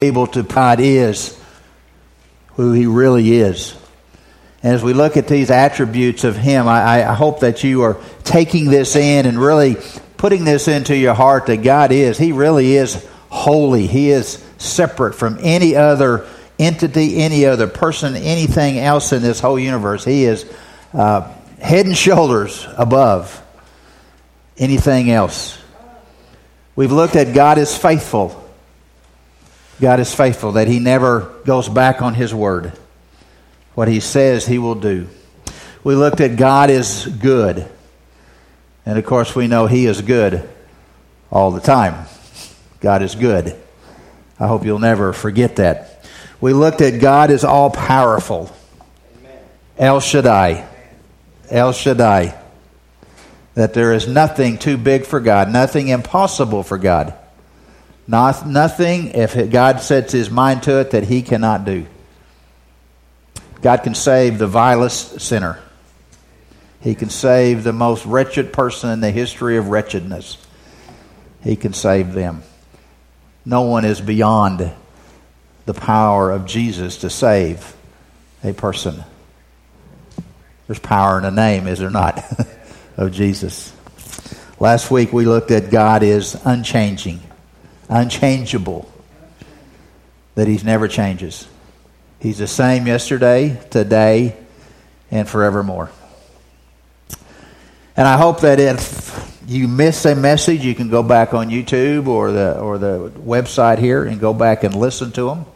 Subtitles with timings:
[0.00, 1.36] able to God is
[2.54, 3.76] who he really is.
[4.62, 8.00] And as we look at these attributes of him, I, I, hope that you are
[8.22, 9.76] taking this in and really
[10.16, 12.16] putting this into your heart that God is.
[12.16, 13.88] He really is holy.
[13.88, 16.28] He is separate from any other
[16.60, 20.04] entity, any other person, anything else in this whole universe.
[20.04, 20.48] He is
[20.94, 23.42] uh, head and shoulders above
[24.58, 25.58] anything else.
[26.76, 28.37] We've looked at God is faithful.
[29.80, 32.72] God is faithful, that He never goes back on His word.
[33.74, 35.08] What He says, He will do.
[35.84, 37.68] We looked at God is good.
[38.84, 40.48] And of course, we know He is good
[41.30, 42.06] all the time.
[42.80, 43.56] God is good.
[44.40, 46.04] I hope you'll never forget that.
[46.40, 48.54] We looked at God is all powerful.
[49.76, 50.66] El Shaddai.
[51.50, 52.38] El Shaddai.
[53.54, 57.17] That there is nothing too big for God, nothing impossible for God.
[58.10, 61.86] Not, nothing, if God sets his mind to it, that he cannot do.
[63.60, 65.60] God can save the vilest sinner.
[66.80, 70.38] He can save the most wretched person in the history of wretchedness.
[71.44, 72.42] He can save them.
[73.44, 74.72] No one is beyond
[75.66, 77.76] the power of Jesus to save
[78.42, 79.04] a person.
[80.66, 82.24] There's power in the name, is there not,
[82.96, 83.74] of Jesus?
[84.58, 87.20] Last week we looked at God is unchanging
[87.88, 88.90] unchangeable,
[90.34, 91.48] that He never changes.
[92.20, 94.36] He's the same yesterday, today,
[95.10, 95.90] and forevermore.
[97.96, 102.06] And I hope that if you miss a message, you can go back on YouTube
[102.06, 105.46] or the or the website here and go back and listen to them.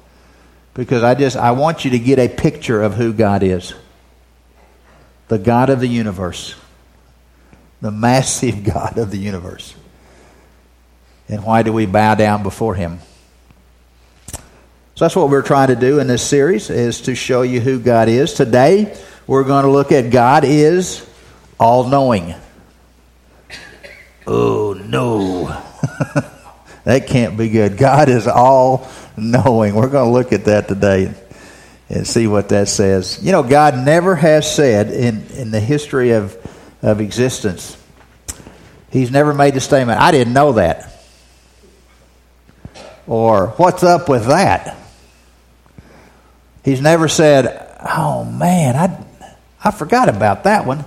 [0.75, 3.75] Because I just I want you to get a picture of who God is.
[5.29, 6.55] The God of the universe.
[7.81, 9.75] The massive God of the universe.
[11.33, 12.99] And why do we bow down before him?
[14.31, 17.81] So that's what we're trying to do in this series is to show you who
[17.81, 18.35] God is.
[18.35, 18.95] Today
[19.27, 21.09] we're going to look at God is
[21.59, 22.35] all knowing.
[24.27, 25.47] Oh no.
[26.85, 27.79] that can't be good.
[27.79, 29.75] God is all knowing.
[29.75, 31.15] We're going to look at that today
[31.89, 33.21] and see what that says.
[33.23, 36.37] You know, God never has said in, in the history of,
[36.83, 37.79] of existence,
[38.91, 40.92] He's never made the statement, I didn't know that
[43.07, 44.77] or what's up with that?
[46.65, 50.85] He's never said, oh man, I, I forgot about that one.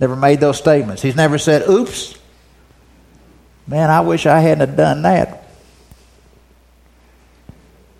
[0.00, 1.02] Never made those statements.
[1.02, 2.16] He's never said, oops,
[3.66, 5.44] man, I wish I hadn't have done that.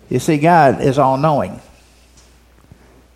[0.09, 1.59] You see, God is all knowing.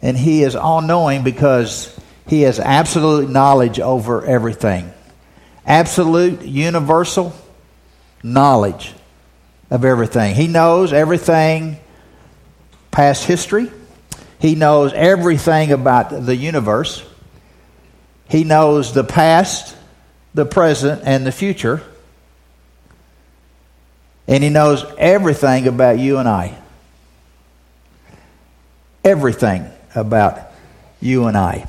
[0.02, 4.92] And He is all knowing because He has absolute knowledge over everything.
[5.66, 7.34] Absolute, universal
[8.24, 8.94] knowledge
[9.70, 10.36] of everything.
[10.36, 11.78] He knows everything
[12.92, 13.72] past history.
[14.40, 17.06] He knows everything about the universe.
[18.30, 19.76] He knows the past,
[20.34, 21.84] the present, and the future.
[24.28, 26.58] And he knows everything about you and I.
[29.04, 29.66] Everything
[29.96, 30.40] about
[31.02, 31.68] you and I.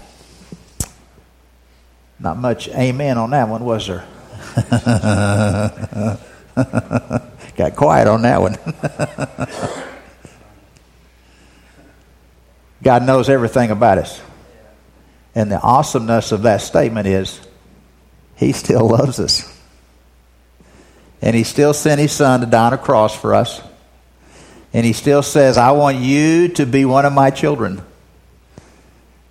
[2.18, 4.06] Not much amen on that one, was there?
[7.60, 8.56] Got quiet on that one.
[12.82, 14.18] God knows everything about us.
[15.34, 17.38] And the awesomeness of that statement is
[18.34, 19.60] He still loves us.
[21.20, 23.60] And He still sent His Son to die on a cross for us.
[24.72, 27.82] And He still says, I want you to be one of my children.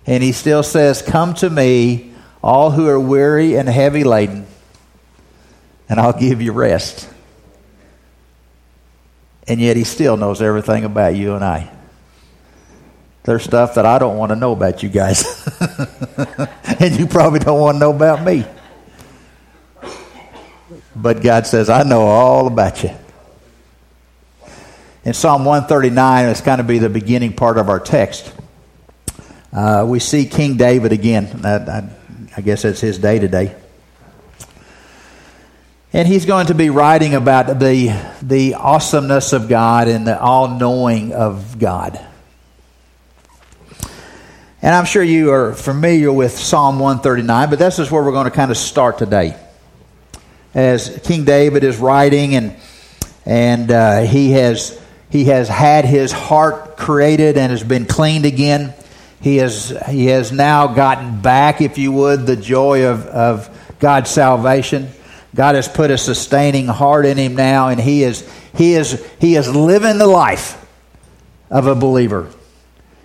[0.06, 2.12] And He still says, Come to me,
[2.44, 4.46] all who are weary and heavy laden,
[5.88, 7.08] and I'll give you rest
[9.50, 11.68] and yet he still knows everything about you and I.
[13.24, 15.24] There's stuff that I don't want to know about you guys.
[16.78, 18.44] and you probably don't want to know about me.
[20.94, 22.90] But God says, I know all about you.
[25.04, 28.32] In Psalm 139, it's going to be the beginning part of our text.
[29.52, 31.40] Uh, we see King David again.
[31.44, 31.90] I, I,
[32.36, 33.56] I guess it's his day today.
[35.92, 37.88] And he's going to be writing about the,
[38.22, 41.98] the awesomeness of God and the all knowing of God.
[44.62, 48.26] And I'm sure you are familiar with Psalm 139, but this is where we're going
[48.26, 49.36] to kind of start today.
[50.54, 52.54] As King David is writing, and,
[53.26, 58.74] and uh, he, has, he has had his heart created and has been cleaned again.
[59.20, 64.08] He has, he has now gotten back, if you would, the joy of, of God's
[64.08, 64.88] salvation.
[65.34, 69.36] God has put a sustaining heart in him now, and he is He is, he
[69.36, 70.56] is living the life
[71.50, 72.28] of a believer.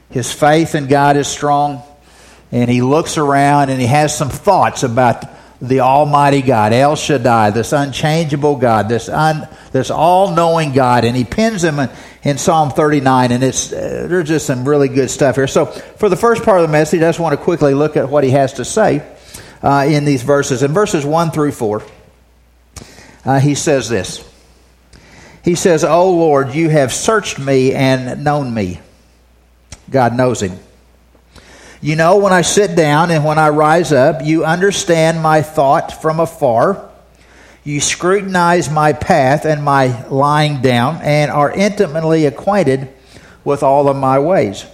[0.09, 1.83] His faith in God is strong,
[2.51, 5.25] and he looks around and he has some thoughts about
[5.61, 11.23] the Almighty God, El Shaddai, this unchangeable God, this un, this all-knowing God, and he
[11.23, 11.89] pins them in,
[12.23, 15.47] in Psalm 39, and it's uh, there's just some really good stuff here.
[15.47, 18.09] So, for the first part of the message, I just want to quickly look at
[18.09, 19.01] what he has to say
[19.63, 20.61] uh, in these verses.
[20.61, 21.83] In verses one through four,
[23.25, 24.23] uh, he says this.
[25.43, 28.79] He says, "O Lord, you have searched me and known me."
[29.89, 30.57] God knows him.
[31.81, 36.01] You know when I sit down and when I rise up, you understand my thought
[36.01, 36.89] from afar.
[37.63, 42.89] You scrutinize my path and my lying down, and are intimately acquainted
[43.43, 44.65] with all of my ways.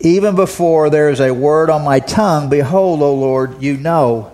[0.00, 4.32] Even before there is a word on my tongue, behold, O Lord, you know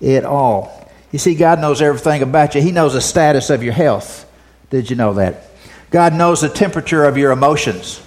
[0.00, 0.83] it all.
[1.14, 2.60] You see, God knows everything about you.
[2.60, 4.28] He knows the status of your health.
[4.70, 5.44] Did you know that?
[5.92, 8.02] God knows the temperature of your emotions.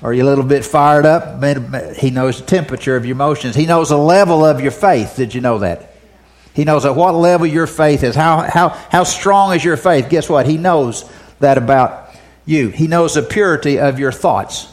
[0.00, 1.42] Are you a little bit fired up?
[1.96, 3.56] He knows the temperature of your emotions.
[3.56, 5.14] He knows the level of your faith.
[5.16, 5.92] Did you know that?
[6.52, 8.14] He knows at what level your faith is.
[8.14, 10.08] How, how, how strong is your faith?
[10.08, 10.46] Guess what?
[10.46, 11.10] He knows
[11.40, 12.14] that about
[12.46, 12.68] you.
[12.68, 14.68] He knows the purity of your thoughts.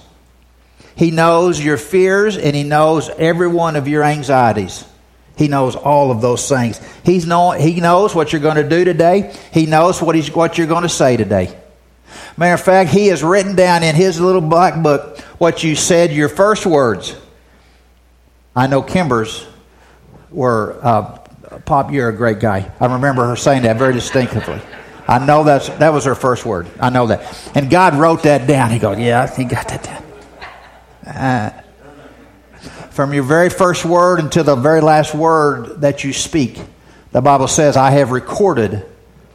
[0.96, 4.86] He knows your fears and he knows every one of your anxieties.
[5.42, 6.80] He knows all of those things.
[7.04, 9.36] He's know, he knows what you're going to do today.
[9.52, 11.58] He knows what, he's, what you're going to say today.
[12.38, 16.12] Matter of fact, he has written down in his little black book what you said,
[16.12, 17.16] your first words.
[18.56, 19.48] I know Kimber's
[20.30, 21.18] were, uh,
[21.66, 22.72] Pop, you're a great guy.
[22.80, 24.62] I remember her saying that very distinctively.
[25.08, 26.68] I know that's, that was her first word.
[26.80, 27.52] I know that.
[27.56, 28.70] And God wrote that down.
[28.70, 30.04] He goes, Yeah, he got that down.
[31.16, 31.61] Uh,
[33.02, 36.62] from your very first word until the very last word that you speak,
[37.12, 38.86] the Bible says, I have recorded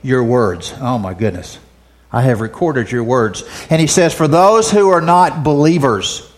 [0.04, 0.72] your words.
[0.80, 1.58] Oh, my goodness.
[2.12, 3.42] I have recorded your words.
[3.68, 6.32] And he says, For those who are not believers,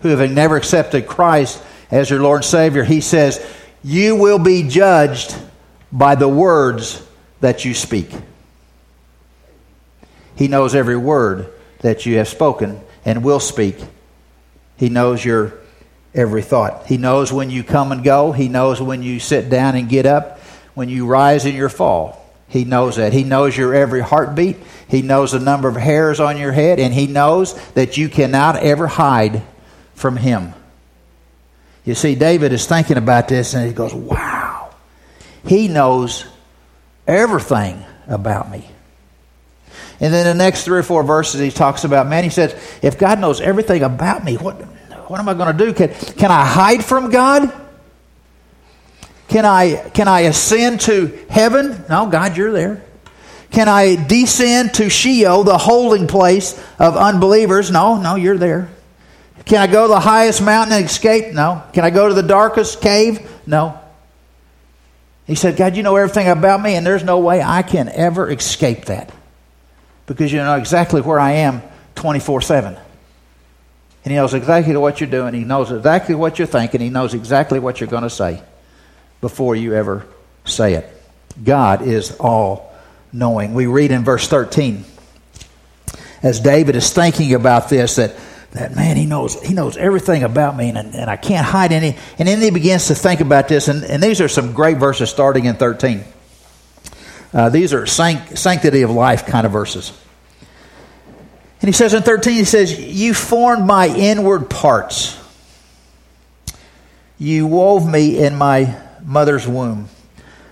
[0.00, 3.46] who have never accepted Christ as your Lord and Savior, he says,
[3.84, 5.36] You will be judged
[5.92, 7.06] by the words
[7.42, 8.08] that you speak.
[10.36, 13.76] He knows every word that you have spoken and will speak.
[14.78, 15.60] He knows your
[16.14, 16.86] every thought.
[16.86, 18.32] He knows when you come and go.
[18.32, 20.38] He knows when you sit down and get up,
[20.74, 22.18] when you rise and your fall.
[22.48, 23.12] He knows that.
[23.12, 24.58] He knows your every heartbeat.
[24.88, 28.56] He knows the number of hairs on your head, and He knows that you cannot
[28.56, 29.42] ever hide
[29.94, 30.52] from Him.
[31.84, 34.74] You see, David is thinking about this, and he goes, Wow,
[35.46, 36.26] He knows
[37.06, 38.68] everything about me.
[39.98, 42.98] And then the next three or four verses, he talks about, man, he says, if
[42.98, 44.60] God knows everything about me, what,
[45.08, 45.72] what am I going to do?
[45.72, 47.52] Can, can I hide from God?
[49.28, 51.84] Can I, can I ascend to heaven?
[51.88, 52.84] No, God, you're there.
[53.50, 57.70] Can I descend to Sheol, the holding place of unbelievers?
[57.70, 58.70] No, no, you're there.
[59.44, 61.34] Can I go to the highest mountain and escape?
[61.34, 61.62] No.
[61.72, 63.28] Can I go to the darkest cave?
[63.46, 63.78] No.
[65.26, 68.30] He said, God, you know everything about me, and there's no way I can ever
[68.30, 69.12] escape that
[70.06, 71.62] because you know exactly where I am
[71.94, 72.76] 24 7.
[74.04, 75.34] And He knows exactly what you're doing.
[75.34, 76.80] He knows exactly what you're thinking.
[76.80, 78.42] He knows exactly what you're going to say
[79.20, 80.06] before you ever
[80.44, 80.88] say it.
[81.42, 82.74] God is all
[83.12, 83.54] knowing.
[83.54, 84.84] We read in verse 13
[86.22, 88.14] as David is thinking about this that
[88.52, 91.96] that man he knows he knows everything about me and, and I can't hide any
[92.18, 95.10] and then he begins to think about this and, and these are some great verses
[95.10, 96.04] starting in 13
[97.32, 99.98] uh, these are sanct- sanctity of life kind of verses
[101.62, 105.18] and he says in 13 he says you formed my inward parts
[107.22, 109.88] you wove me in my mother's womb.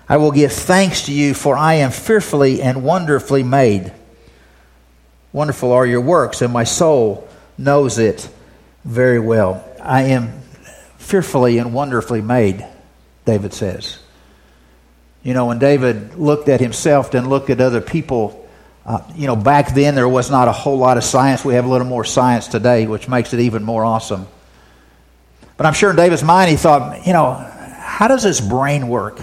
[0.09, 3.93] I will give thanks to you, for I am fearfully and wonderfully made.
[5.33, 8.29] Wonderful are your works, and my soul knows it
[8.85, 9.65] very well.
[9.83, 10.43] I am
[10.99, 12.65] fearfully and wonderfully made,
[13.25, 13.99] David says.
[15.25, 18.40] You know, when David looked at himself and looked at other people,
[18.87, 21.45] uh, you know, back then there was not a whole lot of science.
[21.45, 24.27] We have a little more science today, which makes it even more awesome.
[25.57, 29.21] But I'm sure in David's mind he thought, you know, how does this brain work?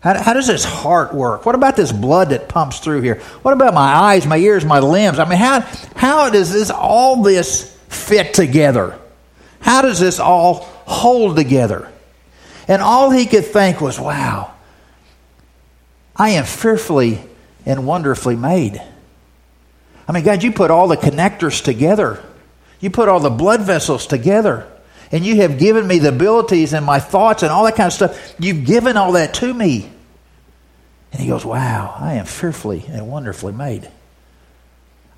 [0.00, 1.46] How, how, does this heart work?
[1.46, 3.20] What about this blood that pumps through here?
[3.42, 5.20] What about my eyes, my ears, my limbs?
[5.20, 5.60] I mean, how,
[5.94, 8.98] how does this all this fit together?
[9.60, 11.88] How does this all hold together?
[12.66, 14.52] And all he could think was, wow,
[16.16, 17.20] I am fearfully
[17.66, 18.82] and wonderfully made.
[20.06, 22.22] I mean, God, you put all the connectors together.
[22.80, 24.68] You put all the blood vessels together
[25.12, 27.92] and you have given me the abilities and my thoughts and all that kind of
[27.92, 28.34] stuff.
[28.38, 29.90] You've given all that to me.
[31.12, 33.88] And he goes, Wow, I am fearfully and wonderfully made.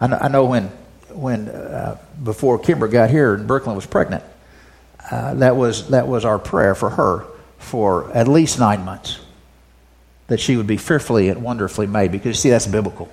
[0.01, 0.65] I know, I know when,
[1.11, 4.25] when uh, before Kimber got here and Brooklyn was pregnant,
[5.11, 7.25] uh, that, was, that was our prayer for her
[7.59, 9.21] for at least nine months
[10.29, 13.11] that she would be fearfully and wonderfully made because, see, that's biblical.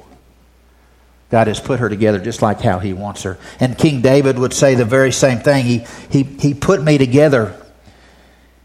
[1.29, 3.37] God has put her together just like how He wants her.
[3.59, 5.65] And King David would say the very same thing.
[5.65, 7.55] He, he, he put me together.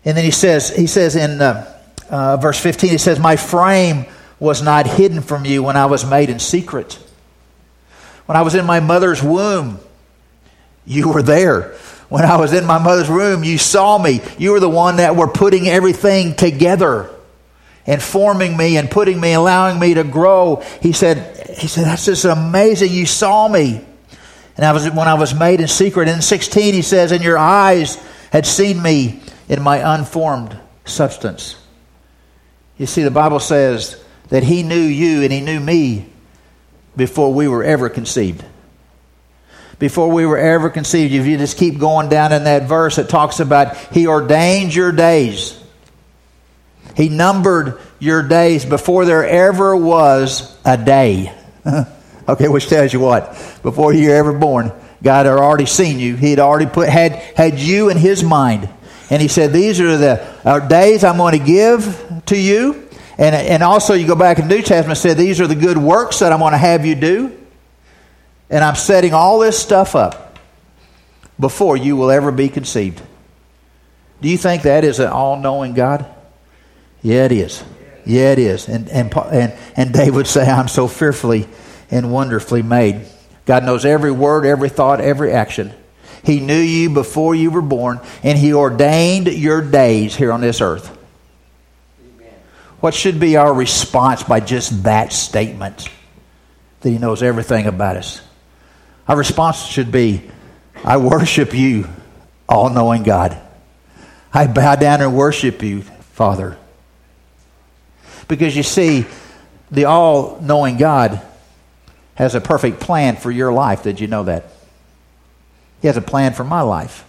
[0.04, 4.06] And then he says, he says in uh, uh, verse 15, he says, My frame
[4.38, 6.98] was not hidden from you when I was made in secret.
[8.26, 9.78] When I was in my mother's womb,
[10.84, 11.74] you were there.
[12.08, 14.20] When I was in my mother's room, you saw me.
[14.38, 17.10] You were the one that were putting everything together
[17.86, 20.62] and forming me and putting me, allowing me to grow.
[20.82, 22.92] He said, he said, that's just amazing.
[22.92, 23.84] You saw me.
[24.56, 26.08] And I was, when I was made in secret.
[26.08, 27.96] In 16, he says, and your eyes
[28.30, 31.56] had seen me in my unformed substance.
[32.78, 36.06] You see, the Bible says that he knew you and he knew me
[36.96, 38.44] before we were ever conceived.
[39.78, 41.14] Before we were ever conceived.
[41.14, 44.90] If you just keep going down in that verse, it talks about he ordained your
[44.90, 45.62] days.
[46.96, 51.30] He numbered your days before there ever was a day.
[52.28, 53.28] okay, which tells you what?
[53.62, 54.72] Before you were ever born,
[55.02, 56.16] God had already seen you.
[56.16, 58.70] He had already put had had you in His mind,
[59.10, 62.88] and He said, "These are the uh, days I'm going to give to you."
[63.18, 65.54] And and also, you go back in the New Testament, and said, "These are the
[65.54, 67.36] good works that I'm going to have you do."
[68.48, 70.38] And I'm setting all this stuff up
[71.38, 73.02] before you will ever be conceived.
[74.22, 76.15] Do you think that is an all-knowing God?
[77.06, 77.62] Yeah, it is.
[78.04, 78.66] Yeah, it is.
[78.66, 81.46] And, and, and, and David would say, I'm so fearfully
[81.88, 83.06] and wonderfully made.
[83.44, 85.72] God knows every word, every thought, every action.
[86.24, 90.60] He knew you before you were born, and He ordained your days here on this
[90.60, 90.98] earth.
[92.00, 92.34] Amen.
[92.80, 95.88] What should be our response by just that statement?
[96.80, 98.20] That He knows everything about us.
[99.06, 100.28] Our response should be,
[100.82, 101.88] I worship you,
[102.48, 103.40] all knowing God.
[104.34, 106.58] I bow down and worship you, Father.
[108.28, 109.06] Because you see,
[109.70, 111.20] the all knowing God
[112.14, 113.82] has a perfect plan for your life.
[113.82, 114.46] Did you know that?
[115.80, 117.04] He has a plan for my life.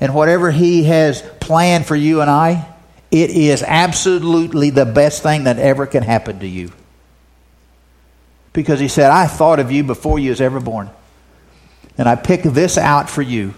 [0.00, 2.68] And whatever He has planned for you and I,
[3.10, 6.70] it is absolutely the best thing that ever can happen to you.
[8.52, 10.90] Because He said, I thought of you before you was ever born.
[11.96, 13.54] And I picked this out for you.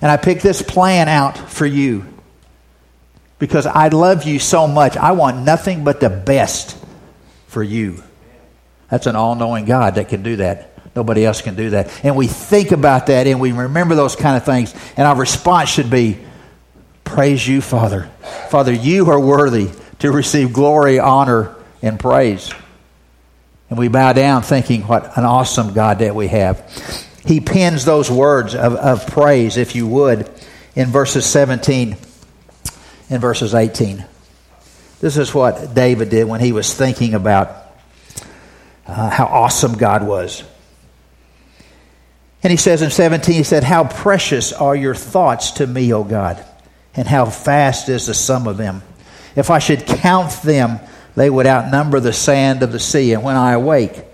[0.00, 2.13] And I picked this plan out for you
[3.44, 4.96] because I love you so much.
[4.96, 6.82] I want nothing but the best
[7.46, 8.02] for you.
[8.88, 10.70] That's an all knowing God that can do that.
[10.96, 11.90] Nobody else can do that.
[12.02, 14.74] And we think about that and we remember those kind of things.
[14.96, 16.16] And our response should be
[17.04, 18.10] Praise you, Father.
[18.48, 22.50] Father, you are worthy to receive glory, honor, and praise.
[23.68, 26.66] And we bow down thinking what an awesome God that we have.
[27.26, 30.30] He pins those words of, of praise, if you would,
[30.74, 31.98] in verses 17
[33.10, 34.04] in verses 18.
[35.00, 37.54] This is what David did when he was thinking about
[38.86, 40.44] uh, how awesome God was.
[42.42, 46.04] And he says in 17, he said, How precious are your thoughts to me, O
[46.04, 46.44] God,
[46.94, 48.82] and how fast is the sum of them.
[49.34, 50.78] If I should count them,
[51.16, 53.12] they would outnumber the sand of the sea.
[53.12, 54.04] And when I awake,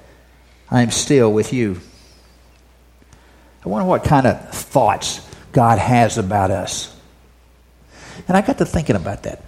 [0.70, 1.80] I am still with you.
[3.64, 6.96] I wonder what kind of thoughts God has about us.
[8.28, 9.42] And I got to thinking about that.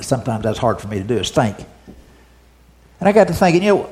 [0.00, 1.56] Sometimes that's hard for me to do is think.
[3.00, 3.82] And I got to thinking, you know,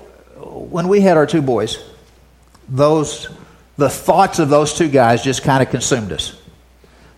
[0.68, 1.78] when we had our two boys,
[2.68, 3.28] those
[3.76, 6.40] the thoughts of those two guys just kind of consumed us.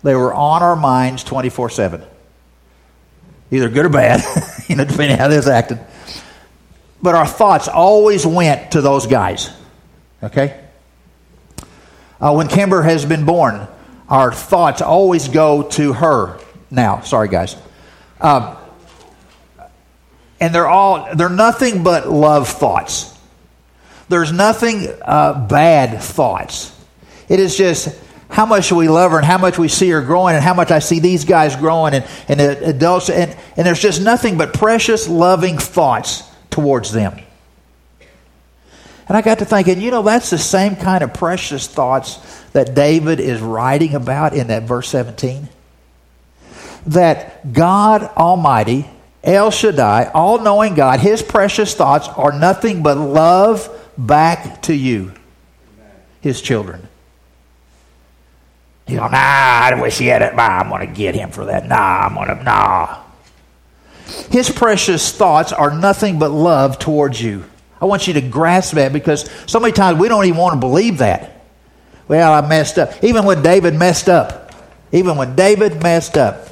[0.02, 2.02] They were on our minds 24 7.
[3.50, 4.22] Either good or bad,
[4.68, 5.78] you know, depending how was acting.
[7.00, 9.50] But our thoughts always went to those guys.
[10.22, 10.60] Okay?
[12.20, 13.68] Uh, when Kimber has been born,
[14.08, 16.38] our thoughts always go to her
[16.70, 17.00] now.
[17.00, 17.56] Sorry, guys.
[18.20, 18.56] Um,
[20.40, 23.16] and they're all, they're nothing but love thoughts.
[24.08, 26.74] There's nothing uh, bad thoughts.
[27.28, 27.98] It is just
[28.30, 30.70] how much we love her and how much we see her growing and how much
[30.70, 33.10] I see these guys growing and, and adults.
[33.10, 37.18] And, and there's just nothing but precious, loving thoughts towards them.
[39.08, 42.16] And I got to thinking, you know, that's the same kind of precious thoughts
[42.52, 45.48] that David is writing about in that verse 17?
[46.88, 48.88] That God Almighty,
[49.24, 55.12] El Shaddai, all knowing God, his precious thoughts are nothing but love back to you,
[56.20, 56.86] his children.
[58.86, 60.34] You know, nah, I wish he had it.
[60.34, 61.66] Nah, I'm going to get him for that.
[61.66, 63.02] Nah, I'm going to, nah.
[64.30, 67.44] His precious thoughts are nothing but love towards you.
[67.80, 70.60] I want you to grasp that because so many times we don't even want to
[70.60, 71.42] believe that.
[72.08, 73.04] Well, I messed up.
[73.04, 74.52] Even when David messed up,
[74.92, 76.48] even when David messed up,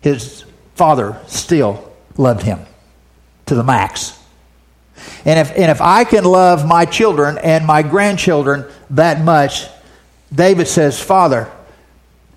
[0.00, 2.60] his father still loved him
[3.46, 4.18] to the max.
[5.24, 9.66] And if, and if I can love my children and my grandchildren that much,
[10.32, 11.50] David says, Father,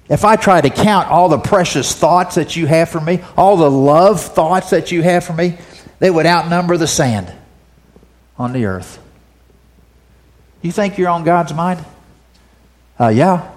[0.09, 3.57] if I try to count all the precious thoughts that you have for me, all
[3.57, 5.57] the love thoughts that you have for me,
[6.01, 7.31] they would outnumber the sand
[8.35, 8.97] on the earth.
[10.63, 11.85] You think you're on God's mind?
[12.99, 13.51] Uh, yeah.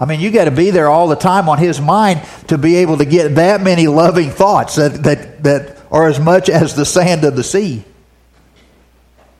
[0.00, 2.76] I mean, you got to be there all the time on His mind to be
[2.76, 6.86] able to get that many loving thoughts that, that, that are as much as the
[6.86, 7.84] sand of the sea.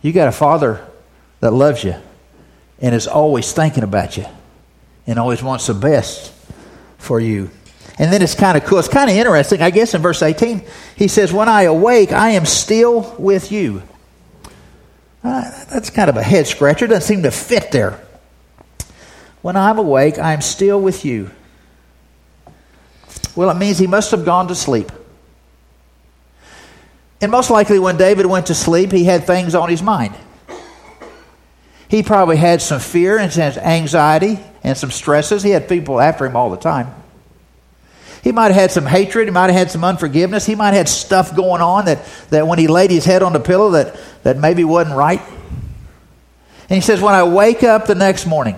[0.03, 0.87] You got a Father
[1.41, 1.95] that loves you
[2.81, 4.27] and is always thinking about you
[5.07, 6.35] and always wants the best
[6.99, 7.51] for you.
[7.99, 8.79] And then it's kind of cool.
[8.79, 9.61] It's kind of interesting.
[9.61, 10.63] I guess in verse 18,
[10.97, 13.83] he says, When I awake, I am still with you.
[15.23, 16.87] Uh, that's kind of a head scratcher.
[16.87, 18.01] Doesn't seem to fit there.
[19.43, 21.31] When I'm awake, I'm still with you.
[23.35, 24.91] Well, it means he must have gone to sleep.
[27.21, 30.15] And most likely, when David went to sleep, he had things on his mind.
[31.89, 35.43] He probably had some fear and some anxiety and some stresses.
[35.43, 36.93] He had people after him all the time.
[38.23, 39.27] He might have had some hatred.
[39.27, 40.47] He might have had some unforgiveness.
[40.47, 43.33] He might have had stuff going on that, that when he laid his head on
[43.33, 45.21] the pillow that, that maybe wasn't right.
[46.69, 48.57] And he says, When I wake up the next morning,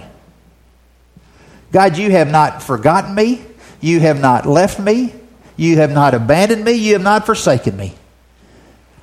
[1.73, 3.43] God, you have not forgotten me.
[3.81, 5.15] You have not left me.
[5.57, 6.73] You have not abandoned me.
[6.73, 7.95] You have not forsaken me.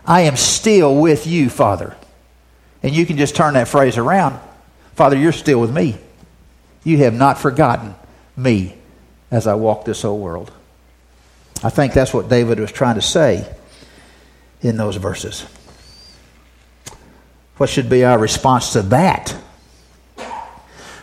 [0.05, 1.95] I am still with you, Father.
[2.83, 4.39] And you can just turn that phrase around
[4.93, 5.97] Father, you're still with me.
[6.83, 7.95] You have not forgotten
[8.35, 8.75] me
[9.31, 10.51] as I walk this whole world.
[11.63, 13.47] I think that's what David was trying to say
[14.61, 15.45] in those verses.
[17.57, 19.29] What should be our response to that?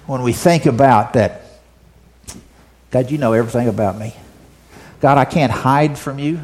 [0.06, 1.42] When we think about that,
[2.90, 4.14] God, you know everything about me.
[5.00, 6.40] God, I can't hide from you.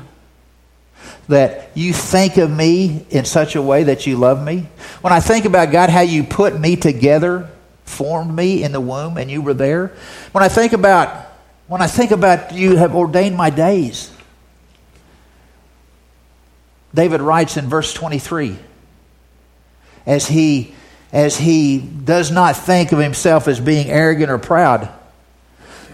[1.29, 4.69] That you think of me in such a way that you love me.
[5.01, 7.51] When I think about, God, how you put me together,
[7.85, 9.93] formed me in the womb, and you were there.
[10.33, 11.34] When I think about
[11.67, 14.11] when I think about you have ordained my days.
[16.95, 18.57] David writes in verse 23
[20.07, 20.75] as he
[21.13, 24.93] as he does not think of himself as being arrogant or proud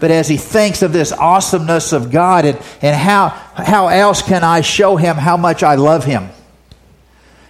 [0.01, 4.43] but as he thinks of this awesomeness of God and, and how, how else can
[4.43, 6.29] I show him how much I love him?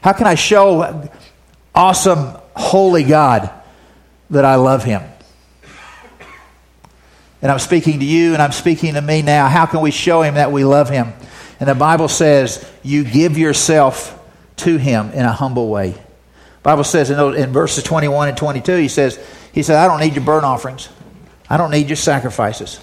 [0.02, 1.10] How can I show
[1.74, 3.50] awesome, holy God
[4.32, 5.02] that I love him?
[7.42, 9.48] And I'm speaking to you and I'm speaking to me now.
[9.48, 11.14] How can we show him that we love him?
[11.60, 14.18] And the Bible says, you give yourself
[14.58, 15.92] to him in a humble way.
[15.92, 19.20] The Bible says in, in verses 21 and 22, he says,
[19.52, 20.90] he said, I don't need your burnt offerings.
[21.50, 22.80] I don't need your sacrifices.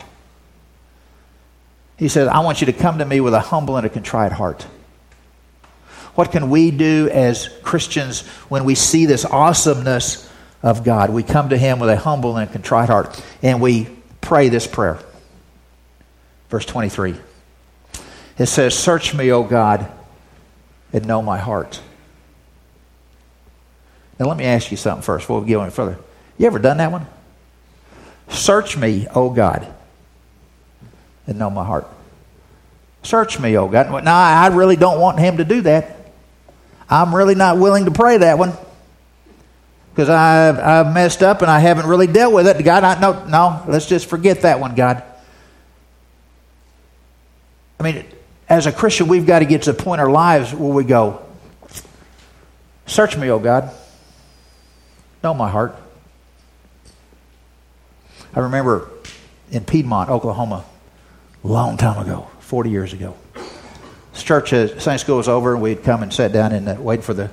[1.96, 4.32] He says, I want you to come to me with a humble and a contrite
[4.32, 4.62] heart.
[6.14, 10.30] What can we do as Christians when we see this awesomeness
[10.62, 11.10] of God?
[11.10, 13.88] We come to Him with a humble and a contrite heart, and we
[14.28, 14.98] pray this prayer.
[16.50, 17.14] Verse 23.
[18.36, 19.90] It says, Search me, O God,
[20.92, 21.80] and know my heart.
[24.20, 25.98] Now, let me ask you something first before we go any further.
[26.36, 27.06] You ever done that one?
[28.28, 29.66] Search me, O God,
[31.26, 31.88] and know my heart.
[33.02, 34.04] Search me, O God.
[34.04, 35.96] Now, I really don't want him to do that.
[36.90, 38.52] I'm really not willing to pray that one
[39.98, 42.62] because I've, I've messed up and I haven't really dealt with it.
[42.62, 45.02] God, I, no, no, let's just forget that one, God.
[47.80, 48.04] I mean,
[48.48, 50.84] as a Christian, we've got to get to the point in our lives where we
[50.84, 51.20] go,
[52.86, 53.72] Search me, O God.
[55.24, 55.74] Know my heart.
[58.36, 58.88] I remember
[59.50, 60.64] in Piedmont, Oklahoma,
[61.42, 63.16] a long time ago, 40 years ago.
[64.12, 67.02] This church, uh, Sunday school was over, and we'd come and sat down and wait
[67.02, 67.32] for the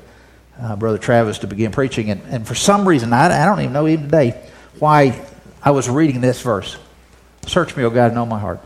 [0.61, 2.09] uh, Brother Travis to begin preaching.
[2.09, 4.41] And, and for some reason, I, I don't even know even today
[4.79, 5.25] why
[5.61, 6.77] I was reading this verse
[7.47, 8.59] Search me, O God, know my heart.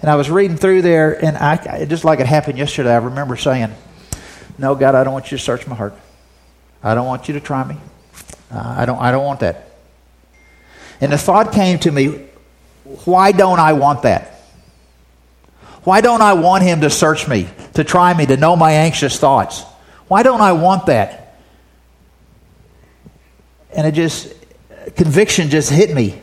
[0.00, 3.36] And I was reading through there, and I, just like it happened yesterday, I remember
[3.36, 3.72] saying,
[4.58, 5.94] No, God, I don't want you to search my heart.
[6.84, 7.76] I don't want you to try me.
[8.50, 9.70] Uh, I, don't, I don't want that.
[11.00, 12.26] And the thought came to me,
[13.04, 14.40] why don't I want that?
[15.84, 19.18] Why don't I want him to search me, to try me, to know my anxious
[19.18, 19.64] thoughts?
[20.12, 21.38] Why don't I want that?
[23.74, 24.34] And it just,
[24.94, 26.20] conviction just hit me.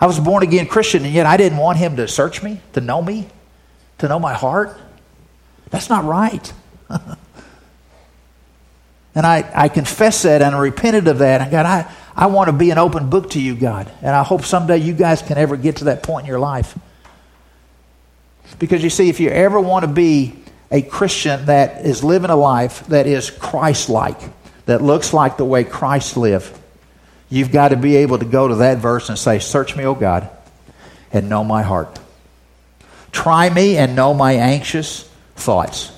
[0.00, 2.80] I was born again Christian, and yet I didn't want him to search me, to
[2.80, 3.28] know me,
[3.98, 4.74] to know my heart.
[5.68, 6.50] That's not right.
[9.14, 11.42] and I, I confess that and I repented of that.
[11.42, 13.92] And God, I, I want to be an open book to you, God.
[14.00, 16.74] And I hope someday you guys can ever get to that point in your life.
[18.58, 20.41] Because you see, if you ever want to be
[20.72, 24.18] a Christian that is living a life that is Christ like,
[24.64, 26.58] that looks like the way Christ lived,
[27.28, 29.94] you've got to be able to go to that verse and say, Search me, O
[29.94, 30.30] God,
[31.12, 32.00] and know my heart.
[33.12, 35.92] Try me and know my anxious thoughts.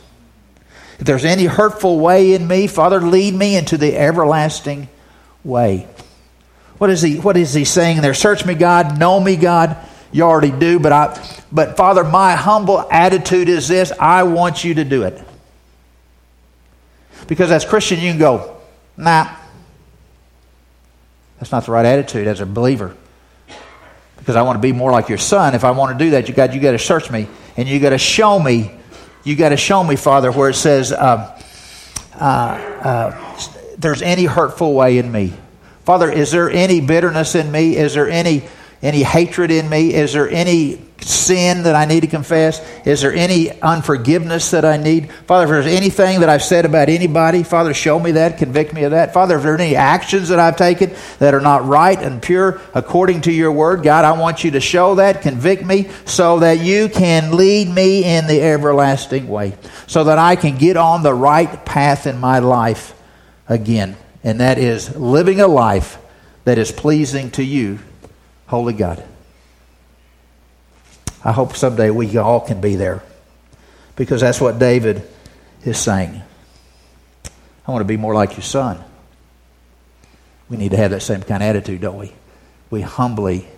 [0.99, 4.89] If there's any hurtful way in me, Father, lead me into the everlasting
[5.45, 5.87] way.
[6.79, 8.15] What is he, what is he saying there?
[8.15, 8.99] Search me, God.
[8.99, 9.77] Know me, God.
[10.15, 14.75] You already do, but I, but Father, my humble attitude is this I want you
[14.75, 15.21] to do it.
[17.27, 18.57] Because as Christian, you can go,
[18.97, 19.35] nah.
[21.41, 22.95] That's not the right attitude as a believer.
[24.17, 25.57] Because I want to be more like your son.
[25.57, 27.81] If I want to do that, you got you got to search me and you
[27.81, 28.71] got to show me.
[29.25, 31.43] You got to show me, Father, where it says uh,
[32.15, 33.39] uh, uh,
[33.79, 35.33] there's any hurtful way in me.
[35.85, 37.77] Father, is there any bitterness in me?
[37.77, 38.45] Is there any
[38.85, 39.95] any hatred in me?
[39.95, 42.61] Is there any sin that I need to confess?
[42.87, 45.11] Is there any unforgiveness that I need?
[45.27, 48.85] Father, if there's anything that I've said about anybody, Father, show me that, convict me
[48.85, 49.15] of that.
[49.15, 52.61] Father, if there are any actions that I've taken that are not right and pure
[52.75, 56.61] according to your word, God, I want you to show that, convict me, so that
[56.61, 61.15] you can lead me in the everlasting way, so that I can get on the
[61.15, 62.95] right path in my life
[63.49, 63.97] again.
[64.23, 65.99] And that is living a life
[66.45, 67.79] that is pleasing to you
[68.55, 69.03] Holy God.
[71.25, 73.03] I hope someday we all can be there
[73.97, 75.03] because that's what David
[75.65, 76.23] is saying.
[77.67, 78.81] I want to be more like your son.
[80.49, 82.13] We need to have that same kind of attitude, don't we?
[82.71, 83.49] We humbly,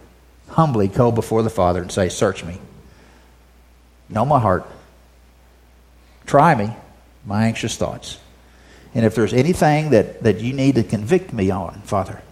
[0.49, 2.59] humbly go before the Father and say, Search me.
[4.09, 4.67] Know my heart.
[6.25, 6.75] Try me,
[7.27, 8.19] my anxious thoughts.
[8.95, 12.23] And if there's anything that, that you need to convict me on, Father,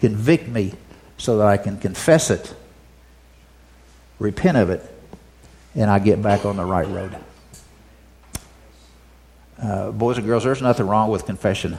[0.00, 0.74] convict me
[1.22, 2.52] so that I can confess it,
[4.18, 4.84] repent of it,
[5.76, 7.16] and I get back on the right road.
[9.62, 11.78] Uh, boys and girls, there's nothing wrong with confession.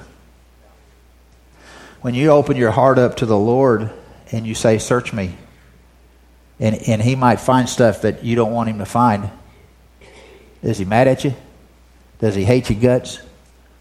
[1.99, 3.91] When you open your heart up to the Lord
[4.31, 5.35] and you say, Search me,
[6.57, 9.29] and, and He might find stuff that you don't want Him to find,
[10.61, 11.35] is He mad at you?
[12.19, 13.19] Does He hate your guts?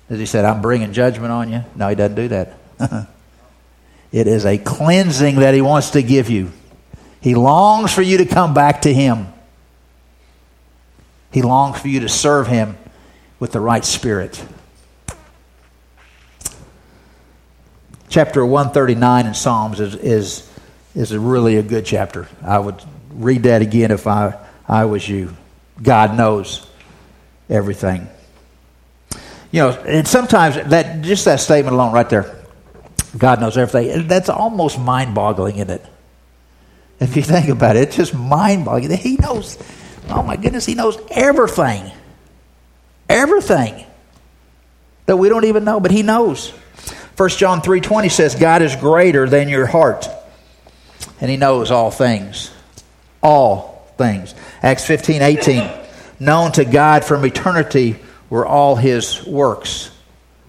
[0.09, 1.63] Does He say, I'm bringing judgment on you?
[1.77, 2.59] No, He doesn't do that.
[4.13, 6.53] It is a cleansing that He wants to give you.
[7.21, 9.29] He longs for you to come back to Him.
[11.31, 12.77] He longs for you to serve Him
[13.41, 14.45] with the right spirit.
[18.11, 20.51] Chapter 139 in Psalms is, is,
[20.95, 22.29] is a really a good chapter.
[22.43, 25.35] I would read that again if I, I was you.
[25.83, 26.69] God knows
[27.49, 28.09] everything.
[29.51, 32.42] You know, and sometimes that just that statement alone right there
[33.17, 34.07] God knows everything.
[34.07, 35.85] That's almost mind boggling, isn't it?
[37.01, 38.97] If you think about it, it's just mind boggling.
[38.97, 39.59] He knows,
[40.09, 41.91] oh my goodness, He knows everything.
[43.09, 43.85] Everything
[45.07, 46.51] that we don't even know, but He knows.
[47.17, 50.09] 1 John 3.20 says, God is greater than your heart,
[51.21, 52.51] and He knows all things.
[53.23, 54.35] All things.
[54.63, 57.97] Acts 15.18, known to God from eternity
[58.31, 59.92] were all His works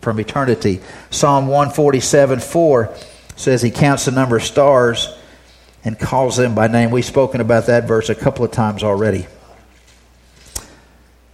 [0.03, 0.81] from eternity.
[1.09, 2.95] Psalm 147 4
[3.35, 5.07] says he counts the number of stars
[5.83, 6.91] and calls them by name.
[6.91, 9.27] We've spoken about that verse a couple of times already.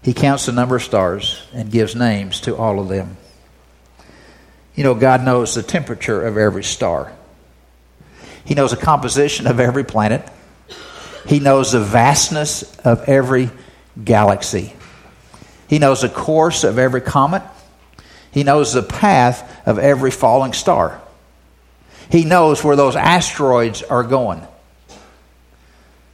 [0.01, 3.17] He counts the number of stars and gives names to all of them.
[4.75, 7.11] You know, God knows the temperature of every star.
[8.45, 10.27] He knows the composition of every planet.
[11.27, 13.49] He knows the vastness of every
[14.01, 14.73] galaxy.
[15.67, 17.43] He knows the course of every comet.
[18.31, 21.01] He knows the path of every falling star.
[22.09, 24.41] He knows where those asteroids are going.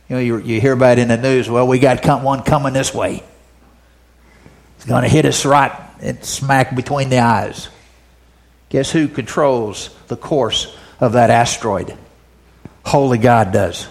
[0.09, 1.49] You know, you, you hear about it in the news.
[1.49, 3.23] Well, we got one coming this way.
[4.75, 5.71] It's going to hit us right
[6.21, 7.69] smack between the eyes.
[8.69, 11.97] Guess who controls the course of that asteroid?
[12.85, 13.87] Holy God does.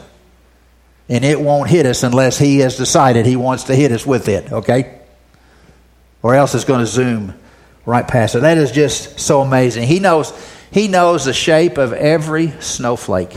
[1.09, 4.29] And it won't hit us unless He has decided He wants to hit us with
[4.29, 5.01] it, okay?
[6.23, 7.35] Or else it's going to zoom
[7.87, 8.41] right past it.
[8.41, 9.87] That is just so amazing.
[9.87, 10.33] He knows,
[10.71, 13.37] he knows the shape of every snowflake.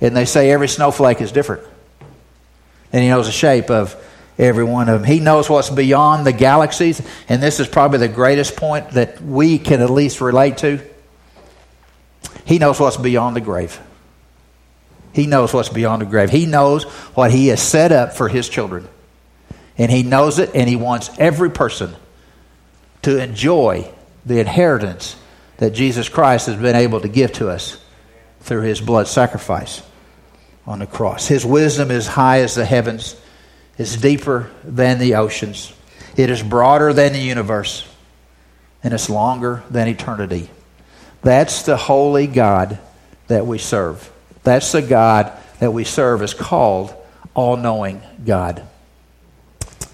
[0.00, 1.62] And they say every snowflake is different.
[2.92, 3.96] And he knows the shape of
[4.38, 5.10] every one of them.
[5.10, 7.02] He knows what's beyond the galaxies.
[7.28, 10.80] And this is probably the greatest point that we can at least relate to.
[12.44, 13.78] He knows what's beyond the grave.
[15.12, 16.30] He knows what's beyond the grave.
[16.30, 16.84] He knows
[17.14, 18.88] what He has set up for His children.
[19.76, 21.94] And He knows it, and He wants every person
[23.02, 23.90] to enjoy
[24.26, 25.16] the inheritance
[25.58, 27.78] that Jesus Christ has been able to give to us
[28.40, 29.82] through His blood sacrifice
[30.66, 31.26] on the cross.
[31.26, 33.16] His wisdom is high as the heavens,
[33.76, 35.72] is deeper than the oceans,
[36.16, 37.86] it is broader than the universe,
[38.82, 40.50] and it's longer than eternity.
[41.22, 42.78] That's the holy God
[43.28, 44.10] that we serve.
[44.42, 46.94] That's the God that we serve is called
[47.34, 48.62] all knowing God.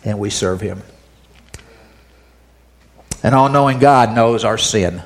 [0.04, 0.82] And we serve him.
[3.24, 5.02] An all knowing God knows our sin.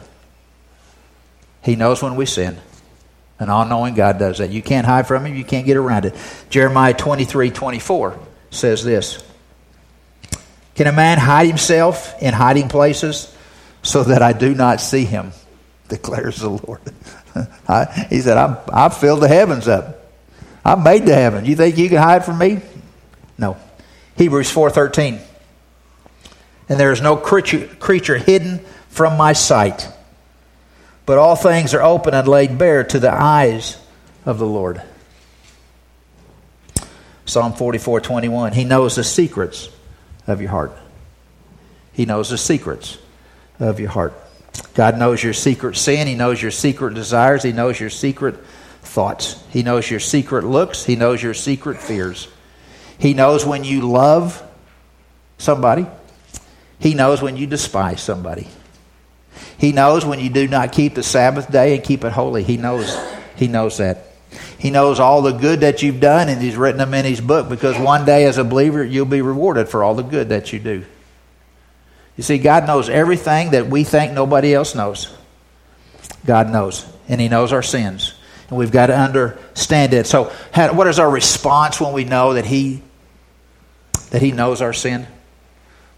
[1.63, 2.59] He knows when we sin.
[3.39, 4.51] An all knowing God does that.
[4.51, 6.15] You can't hide from him, you can't get around it.
[6.51, 8.19] Jeremiah 23 24
[8.51, 9.23] says this
[10.75, 13.35] Can a man hide himself in hiding places
[13.83, 15.33] so that I do not see him?
[15.89, 16.81] declares the Lord.
[17.69, 20.07] I, he said, i I've filled the heavens up.
[20.65, 21.45] I've made the heaven.
[21.45, 22.61] You think you can hide from me?
[23.39, 23.57] No.
[24.17, 25.21] Hebrews 4.13.
[26.69, 29.89] And there is no creature, creature hidden from my sight,
[31.07, 33.79] but all things are open and laid bare to the eyes
[34.27, 34.83] of the Lord.
[37.25, 38.55] Psalm 44.21.
[38.55, 39.71] He knows the secrets
[40.27, 40.73] of your heart.
[41.93, 42.99] He knows the secrets
[43.59, 44.15] of your heart.
[44.75, 46.07] God knows your secret sin.
[46.07, 47.43] He knows your secret desires.
[47.43, 48.37] He knows your secret
[48.83, 49.43] thoughts.
[49.51, 50.85] He knows your secret looks.
[50.85, 52.29] He knows your secret fears.
[52.99, 54.43] He knows when you love
[55.39, 55.87] somebody.
[56.79, 58.49] He knows when you despise somebody.
[59.59, 62.43] He knows when you do not keep the Sabbath day and keep it holy.
[62.45, 62.97] He knows.
[63.37, 64.05] He knows that.
[64.59, 67.49] He knows all the good that you've done, and He's written them in His book
[67.49, 70.59] because one day, as a believer, you'll be rewarded for all the good that you
[70.59, 70.85] do.
[72.17, 75.15] You see, God knows everything that we think nobody else knows.
[76.27, 78.15] God knows, and He knows our sins.
[78.49, 80.07] And we've got to understand it.
[80.07, 82.83] So, how, what is our response when we know that He
[84.11, 85.07] that He knows our sin?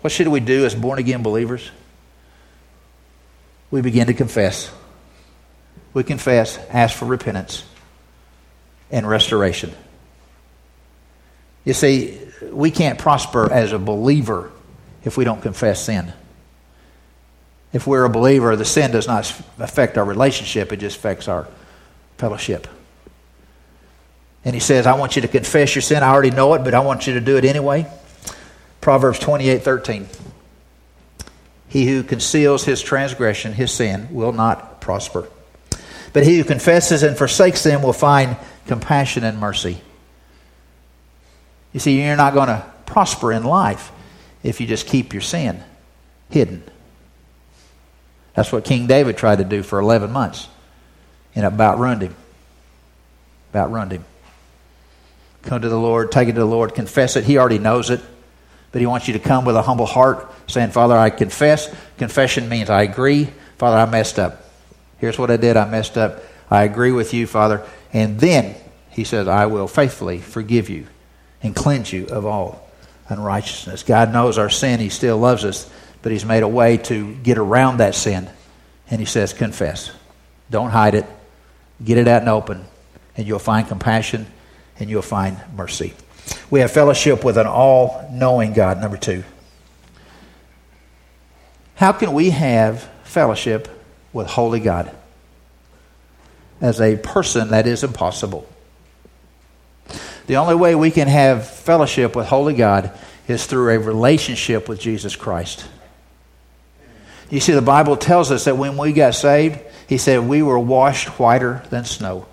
[0.01, 1.71] What should we do as born again believers?
[3.71, 4.73] We begin to confess.
[5.93, 7.65] We confess, ask for repentance
[8.91, 9.73] and restoration.
[11.65, 12.19] You see,
[12.51, 14.51] we can't prosper as a believer
[15.05, 16.13] if we don't confess sin.
[17.73, 21.47] If we're a believer, the sin does not affect our relationship, it just affects our
[22.19, 22.67] fellowship.
[24.45, 26.03] And he says, I want you to confess your sin.
[26.03, 27.87] I already know it, but I want you to do it anyway.
[28.81, 30.09] Proverbs 28 13.
[31.69, 35.29] He who conceals his transgression, his sin, will not prosper.
[36.13, 39.81] But he who confesses and forsakes them will find compassion and mercy.
[41.73, 43.93] You see, you're not going to prosper in life
[44.43, 45.63] if you just keep your sin
[46.29, 46.65] hidden.
[48.35, 50.49] That's what King David tried to do for 11 months
[51.35, 52.15] and about ruined him.
[53.51, 54.05] About ruined him.
[55.43, 57.25] Come to the Lord, take it to the Lord, confess it.
[57.25, 58.01] He already knows it,
[58.73, 61.75] but He wants you to come with a humble heart saying, Father, I confess.
[61.99, 63.29] Confession means I agree.
[63.59, 64.45] Father, I messed up.
[64.99, 65.57] Here's what I did.
[65.57, 66.23] I messed up.
[66.51, 67.65] I agree with you, Father.
[67.93, 68.55] And then
[68.91, 70.87] He says, I will faithfully forgive you
[71.43, 72.69] and cleanse you of all
[73.09, 73.83] unrighteousness.
[73.83, 74.81] God knows our sin.
[74.81, 75.71] He still loves us,
[76.03, 78.29] but He's made a way to get around that sin.
[78.91, 79.93] And He says, confess.
[80.51, 81.07] Don't hide it.
[81.83, 82.65] Get it out and open,
[83.17, 84.27] and you'll find compassion
[84.79, 85.95] and you'll find mercy.
[86.51, 89.25] We have fellowship with an all knowing God, number two.
[91.77, 93.69] How can we have fellowship
[94.13, 94.95] with holy God?
[96.61, 98.47] As a person, that is impossible.
[100.31, 104.79] The only way we can have fellowship with Holy God is through a relationship with
[104.79, 105.67] Jesus Christ.
[107.31, 110.57] You see, the Bible tells us that when we got saved, He said we were
[110.57, 112.27] washed whiter than snow.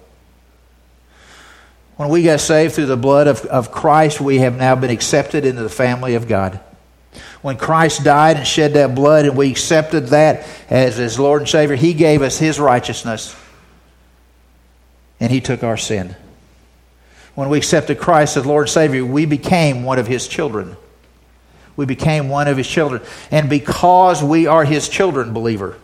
[1.97, 5.45] When we got saved through the blood of, of Christ, we have now been accepted
[5.45, 6.59] into the family of God.
[7.41, 11.49] When Christ died and shed that blood and we accepted that as His Lord and
[11.49, 13.35] Savior, He gave us His righteousness
[15.19, 16.15] and He took our sin
[17.37, 20.75] when we accepted Christ as Lord and Savior, we became one of His children.
[21.75, 23.03] We became one of His children.
[23.29, 25.77] And because we are His children, believer,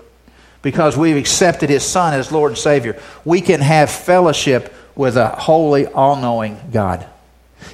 [0.63, 5.29] because we've accepted His Son as Lord and Savior, we can have fellowship with a
[5.29, 7.05] holy, all knowing God.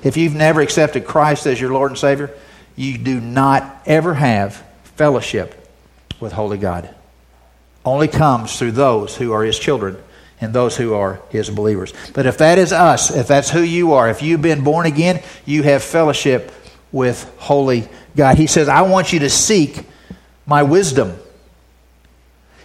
[0.03, 2.33] If you've never accepted Christ as your Lord and Savior,
[2.75, 5.67] you do not ever have fellowship
[6.19, 6.93] with Holy God.
[7.83, 9.97] Only comes through those who are His children
[10.41, 11.93] and those who are his believers.
[12.13, 15.21] But if that is us, if that's who you are, if you've been born again,
[15.45, 16.51] you have fellowship
[16.91, 18.37] with holy God.
[18.37, 19.83] He says, I want you to seek
[20.45, 21.17] my wisdom.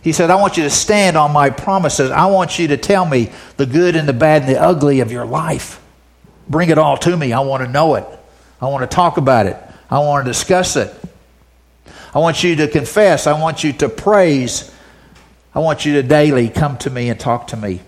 [0.04, 2.10] He said, I want you to stand on my promises.
[2.10, 5.10] I want you to tell me the good and the bad and the ugly of
[5.10, 5.82] your life.
[6.46, 7.32] Bring it all to me.
[7.32, 8.06] I want to know it.
[8.60, 9.56] I want to talk about it.
[9.90, 10.94] I want to discuss it.
[12.14, 13.26] I want you to confess.
[13.26, 14.70] I want you to praise.
[15.54, 17.80] I want you to daily come to me and talk to me.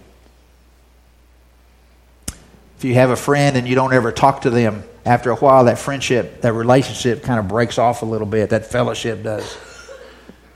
[2.79, 5.64] If you have a friend and you don't ever talk to them, after a while,
[5.64, 8.50] that friendship, that relationship kind of breaks off a little bit.
[8.50, 9.59] That fellowship does.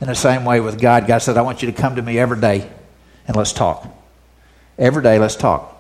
[0.01, 2.19] In the same way with God, God said, I want you to come to me
[2.19, 2.71] every day
[3.27, 3.87] and let's talk.
[4.79, 5.77] Every day, let's talk.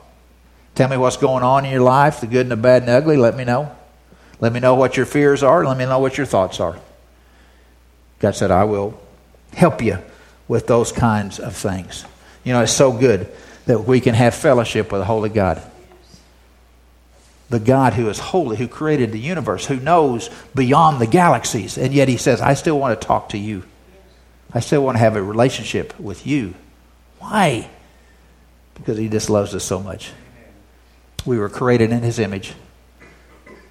[0.74, 2.92] Tell me what's going on in your life, the good and the bad and the
[2.92, 3.16] ugly.
[3.16, 3.74] Let me know.
[4.40, 5.64] Let me know what your fears are.
[5.64, 6.78] Let me know what your thoughts are.
[8.18, 9.00] God said, I will
[9.54, 9.98] help you
[10.48, 12.04] with those kinds of things.
[12.44, 13.28] You know, it's so good
[13.66, 15.62] that we can have fellowship with the Holy God.
[17.48, 21.76] The God who is holy, who created the universe, who knows beyond the galaxies.
[21.78, 23.64] And yet he says, I still want to talk to you.
[24.52, 26.54] I still want to have a relationship with you.
[27.18, 27.68] Why?
[28.74, 30.12] Because he just loves us so much.
[31.24, 32.54] We were created in his image,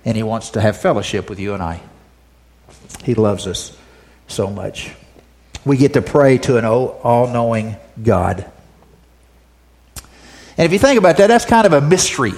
[0.05, 1.81] and he wants to have fellowship with you and I.
[3.03, 3.75] He loves us
[4.27, 4.91] so much.
[5.65, 8.49] We get to pray to an all knowing God.
[10.57, 12.33] And if you think about that, that's kind of a mystery.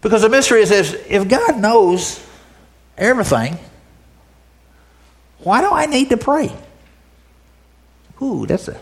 [0.00, 2.24] Because the mystery is if God knows
[2.96, 3.58] everything,
[5.38, 6.52] why do I need to pray?
[8.22, 8.80] Ooh, that's a.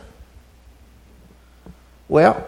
[2.09, 2.47] Well,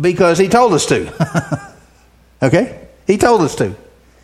[0.00, 1.74] because He told us to.
[2.42, 2.88] okay?
[3.06, 3.74] He told us to.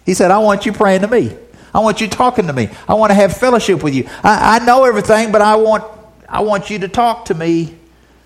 [0.06, 1.36] He said, I want you praying to me.
[1.72, 2.68] I want you talking to me.
[2.88, 4.08] I want to have fellowship with you.
[4.24, 5.84] I, I know everything, but I want,
[6.28, 7.76] I want you to talk to me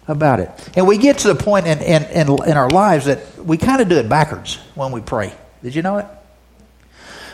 [0.09, 0.51] about it.
[0.77, 3.83] And we get to the point in, in, in, in our lives that we kind
[3.83, 5.33] of do it backwards when we pray.
[5.63, 6.07] Did you know it?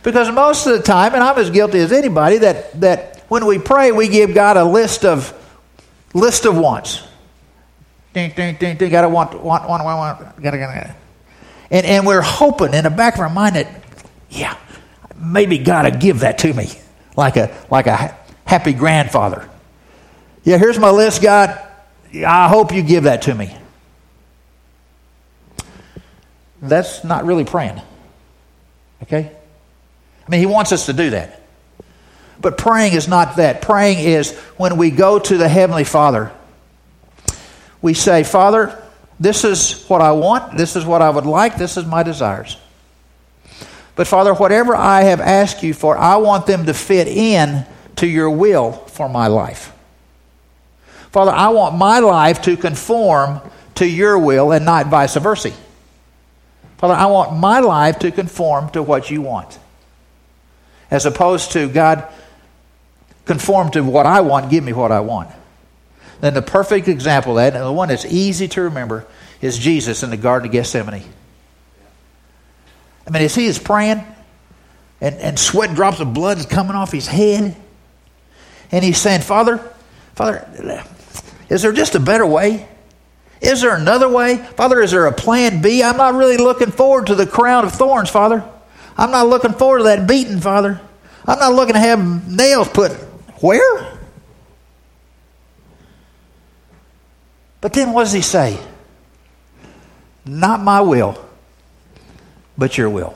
[0.03, 3.60] Because most of the time, and I'm as guilty as anybody, that, that when we
[3.60, 5.32] pray, we give God a list of
[6.12, 7.06] list of wants.
[8.12, 8.90] Ding, ding, ding, ding.
[8.90, 10.42] Got to want, want, want, want, want.
[10.42, 10.96] Got to, got to.
[11.70, 13.68] And, and we're hoping in the back of our mind that,
[14.30, 14.56] yeah,
[15.16, 16.70] maybe God will give that to me,
[17.16, 19.48] like a like a happy grandfather.
[20.42, 21.56] Yeah, here's my list, God.
[22.12, 23.56] I hope you give that to me.
[26.60, 27.80] That's not really praying.
[29.04, 29.30] Okay?
[30.26, 31.39] I mean, He wants us to do that.
[32.40, 33.61] But praying is not that.
[33.61, 36.33] Praying is when we go to the Heavenly Father,
[37.83, 38.83] we say, Father,
[39.18, 42.57] this is what I want, this is what I would like, this is my desires.
[43.96, 48.07] But Father, whatever I have asked you for, I want them to fit in to
[48.07, 49.72] your will for my life.
[51.12, 53.40] Father, I want my life to conform
[53.74, 55.53] to your will and not vice versa.
[56.79, 59.59] Father, I want my life to conform to what you want.
[60.90, 62.09] As opposed to, God,
[63.24, 65.30] conform to what I want, give me what I want.
[66.20, 69.06] Then the perfect example of that, and the one that's easy to remember,
[69.40, 71.02] is Jesus in the Garden of Gethsemane.
[73.06, 74.04] I mean, as he is praying,
[75.00, 77.56] and, and sweat drops of blood is coming off his head,
[78.70, 79.59] and he's saying, Father,
[80.14, 80.85] Father,
[81.48, 82.68] is there just a better way?
[83.40, 84.37] Is there another way?
[84.37, 85.83] Father, is there a plan B?
[85.83, 88.44] I'm not really looking forward to the crown of thorns, Father.
[88.98, 90.78] I'm not looking forward to that beating, Father.
[91.26, 92.92] I'm not looking to have nails put
[93.40, 93.98] where?
[97.61, 98.59] But then what does he say?
[100.24, 101.22] Not my will,
[102.57, 103.14] but your will.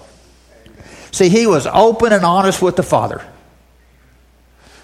[1.12, 3.24] See, he was open and honest with the Father.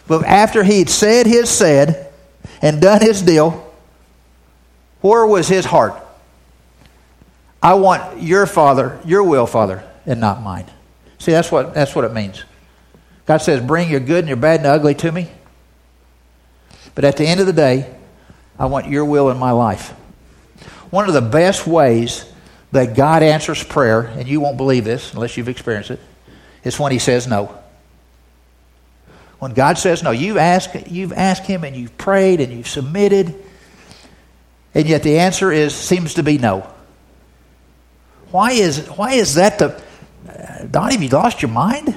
[0.07, 2.13] But after he'd said his said
[2.63, 3.73] and done his deal,
[5.01, 5.95] where was his heart?
[7.63, 10.67] I want your Father, your will, Father, and not mine.
[11.19, 12.45] See, that's what, that's what it means.
[13.31, 15.31] God says, Bring your good and your bad and ugly to me.
[16.97, 17.89] But at the end of the day,
[18.59, 19.91] I want your will in my life.
[20.91, 22.25] One of the best ways
[22.73, 26.01] that God answers prayer, and you won't believe this unless you've experienced it,
[26.65, 27.57] is when He says no.
[29.39, 33.41] When God says no, you've asked, you've asked Him and you've prayed and you've submitted
[34.75, 36.69] and yet the answer is seems to be no.
[38.33, 39.81] Why is why is that the
[40.29, 40.95] uh, Donnie?
[40.95, 41.95] Have you lost your mind?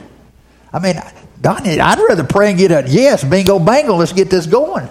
[0.73, 0.95] I mean,
[1.39, 3.95] Donnie, I'd rather pray and get a yes, bingo, bango.
[3.95, 4.89] Let's get this going.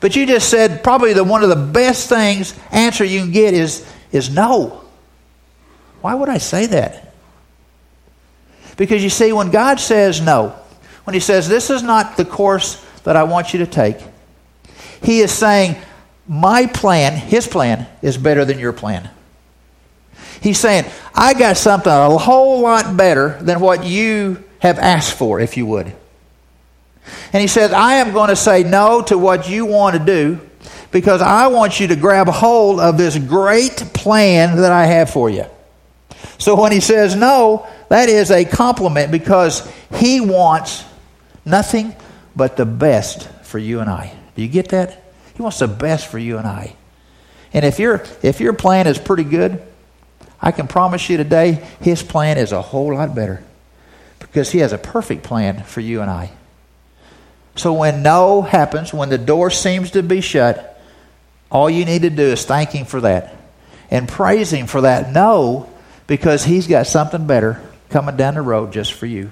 [0.00, 3.54] But you just said probably the one of the best things answer you can get
[3.54, 4.82] is is no.
[6.02, 7.14] Why would I say that?
[8.76, 10.54] Because you see, when God says no,
[11.04, 13.96] when He says this is not the course that I want you to take,
[15.02, 15.76] He is saying
[16.26, 19.10] my plan, his plan, is better than your plan.
[20.40, 25.40] He's saying, I got something a whole lot better than what you have asked for,
[25.40, 25.92] if you would.
[27.34, 30.40] And he says, I am going to say no to what you want to do
[30.90, 35.28] because I want you to grab hold of this great plan that I have for
[35.28, 35.44] you.
[36.38, 40.82] So when he says no, that is a compliment because he wants
[41.44, 41.94] nothing
[42.34, 44.14] but the best for you and I.
[44.34, 45.02] Do you get that?
[45.36, 46.74] He wants the best for you and I.
[47.52, 49.62] And if your if your plan is pretty good,
[50.40, 53.44] I can promise you today his plan is a whole lot better
[54.34, 56.32] because he has a perfect plan for you and I.
[57.54, 60.76] So when no happens, when the door seems to be shut,
[61.52, 63.36] all you need to do is thank him for that
[63.92, 65.70] and praise him for that no
[66.08, 69.30] because he's got something better coming down the road just for you.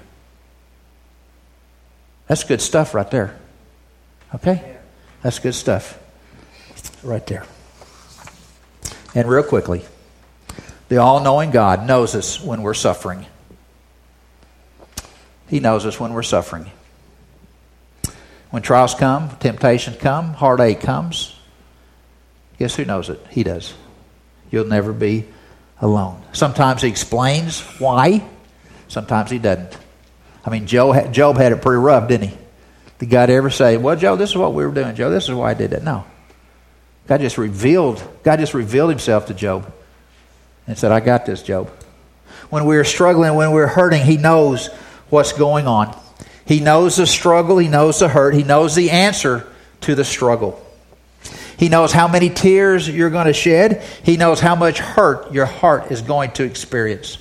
[2.27, 3.37] That's good stuff right there.
[4.33, 4.77] Okay?
[5.21, 5.99] That's good stuff
[7.03, 7.45] right there.
[9.13, 9.83] And real quickly,
[10.87, 13.25] the all knowing God knows us when we're suffering.
[15.53, 16.65] He knows us when we're suffering.
[18.49, 21.39] When trials come, temptations come, heartache comes,
[22.57, 23.23] guess who knows it?
[23.29, 23.75] He does.
[24.49, 25.25] You'll never be
[25.79, 26.23] alone.
[26.31, 28.27] Sometimes he explains why,
[28.87, 29.77] sometimes he doesn't.
[30.43, 32.37] I mean, Job had, Job had it pretty rough, didn't he?
[32.97, 35.35] Did God ever say, Well, Joe, this is what we were doing, Joe, this is
[35.35, 35.83] why I did that?
[35.83, 36.03] No.
[37.05, 39.71] God just revealed, God just revealed himself to Job
[40.65, 41.69] and said, I got this, Job.
[42.49, 44.71] When we're struggling, when we're hurting, he knows
[45.13, 45.97] what's going on.
[46.45, 49.47] He knows the struggle, he knows the hurt, he knows the answer
[49.81, 50.59] to the struggle.
[51.55, 53.83] He knows how many tears you're going to shed.
[54.03, 57.19] He knows how much hurt your heart is going to experience.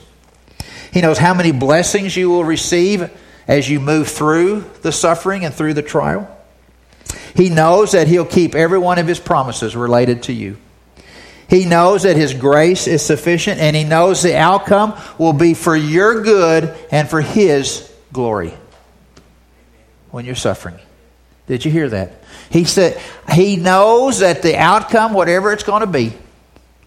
[0.92, 3.10] He knows how many blessings you will receive
[3.46, 6.28] as you move through the suffering and through the trial.
[7.36, 10.56] He knows that He'll keep every one of His promises related to you.
[11.52, 15.76] He knows that His grace is sufficient, and He knows the outcome will be for
[15.76, 18.54] your good and for His glory
[20.10, 20.78] when you're suffering.
[21.46, 22.12] Did you hear that?
[22.48, 22.98] He said
[23.30, 26.14] he knows that the outcome, whatever it's going to be,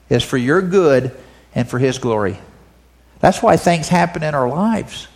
[0.09, 1.15] is for your good
[1.53, 2.39] and for his glory.
[3.19, 5.07] That's why things happen in our lives.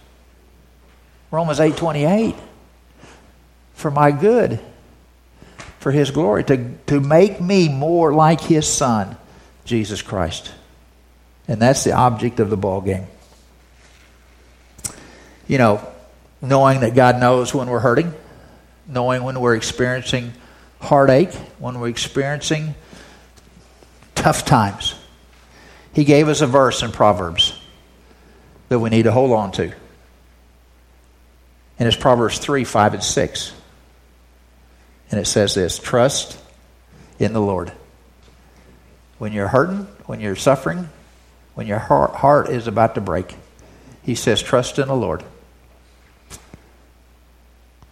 [1.32, 2.36] Romans 8:28
[3.74, 4.60] for my good
[5.80, 9.18] for his glory to, to make me more like his son
[9.70, 10.52] Jesus Christ.
[11.48, 13.06] And that's the object of the ball game.
[15.48, 15.88] You know,
[16.42, 18.14] knowing that God knows when we're hurting,
[18.88, 20.34] knowing when we're experiencing
[20.82, 22.74] heartache, when we're experiencing
[24.16, 24.96] tough times.
[25.94, 27.60] He gave us a verse in Proverbs
[28.70, 29.72] that we need to hold on to.
[31.78, 33.54] And it's Proverbs 3, 5, and 6.
[35.12, 36.40] And it says this Trust
[37.20, 37.72] in the Lord.
[39.20, 40.90] When you're hurting, when you're suffering,
[41.54, 43.36] when your heart, heart is about to break,
[44.02, 45.24] he says, Trust in the Lord.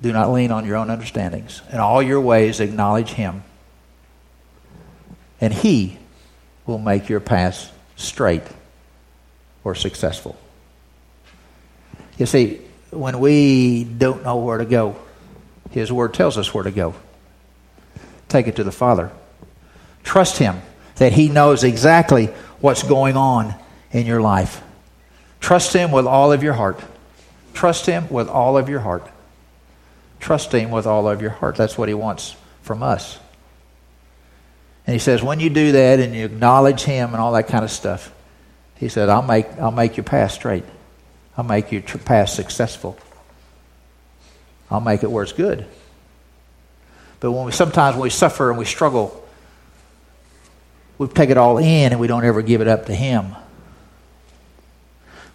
[0.01, 1.61] Do not lean on your own understandings.
[1.71, 3.43] In all your ways, acknowledge Him.
[5.41, 5.97] And He
[6.65, 8.43] will make your path straight
[9.63, 10.37] or successful.
[12.17, 12.61] You see,
[12.91, 14.95] when we don't know where to go,
[15.71, 16.95] His Word tells us where to go.
[18.29, 19.11] Take it to the Father.
[20.03, 20.61] Trust Him
[20.97, 22.27] that He knows exactly
[22.59, 23.55] what's going on
[23.91, 24.61] in your life.
[25.39, 26.79] Trust Him with all of your heart.
[27.53, 29.07] Trust Him with all of your heart.
[30.19, 31.55] Trust Him with all of your heart.
[31.55, 33.19] That's what He wants from us.
[34.85, 37.63] And He says, when you do that and you acknowledge Him and all that kind
[37.63, 38.11] of stuff,
[38.75, 40.65] He said, I'll make, I'll make your path straight.
[41.37, 42.97] I'll make your path successful.
[44.71, 45.65] I'll make it where it's good.
[47.19, 49.26] But when we sometimes when we suffer and we struggle,
[50.97, 53.35] we take it all in and we don't ever give it up to Him.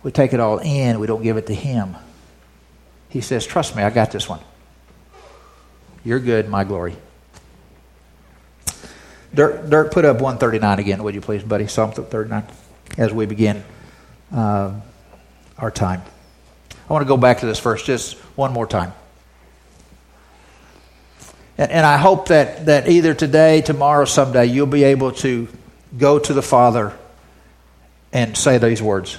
[0.03, 1.97] We take it all in, we don't give it to Him.
[3.09, 4.41] He says, Trust me, I got this one.
[6.05, 6.97] You're good, my glory.
[9.35, 11.67] Dirk, Dirk, put up 139 again, would you please, buddy?
[11.67, 12.45] Psalm 39,
[12.99, 13.65] as we begin
[14.35, 14.73] uh,
[15.57, 16.03] our time.
[16.89, 18.93] I want to go back to this verse just one more time.
[21.59, 25.49] And, and I hope that, that either today, tomorrow, someday, you'll be able to
[25.97, 26.97] go to the Father
[28.13, 29.19] and say these words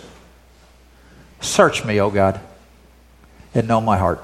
[1.41, 2.39] Search me, O God,
[3.53, 4.23] and know my heart.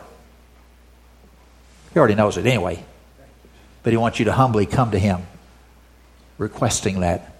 [1.94, 2.84] He already knows it anyway.
[3.84, 5.26] But he wants you to humbly come to him,
[6.38, 7.34] requesting that.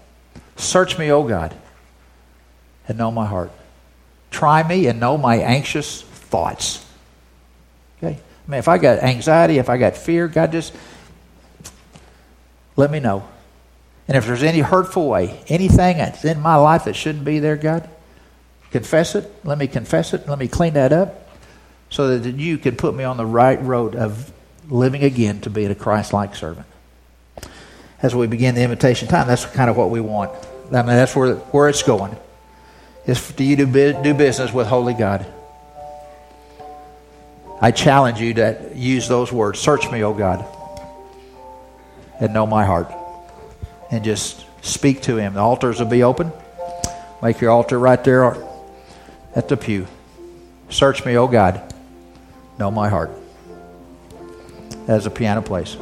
[0.56, 1.54] Search me, O God,
[2.88, 3.50] and know my heart.
[4.30, 6.84] Try me and know my anxious thoughts.
[8.58, 10.74] If I got anxiety, if I got fear, God just
[12.76, 13.28] let me know.
[14.08, 17.56] And if there's any hurtful way, anything that's in my life that shouldn't be there,
[17.56, 17.88] God,
[18.70, 19.32] confess it.
[19.44, 20.28] Let me confess it.
[20.28, 21.28] Let me clean that up.
[21.90, 24.32] so that you can put me on the right road of
[24.68, 26.66] living again to be a Christ like servant.
[28.00, 30.30] As we begin the invitation time, that's kind of what we want.
[30.72, 32.16] I mean, that's where, where it's going.
[33.06, 33.66] Is for you to
[34.02, 35.26] do business with Holy God.
[37.60, 40.44] I challenge you to use those words Search me, O God,
[42.18, 42.92] and know my heart.
[43.90, 45.34] And just speak to Him.
[45.34, 46.32] The altars will be open.
[47.22, 48.36] Make your altar right there
[49.34, 49.86] at the pew.
[50.68, 51.74] Search me, O God.
[52.58, 53.10] Know my heart.
[54.86, 55.76] As a piano plays.